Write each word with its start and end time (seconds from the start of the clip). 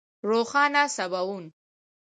روښانه 0.29 0.83
سباوون 0.95 1.45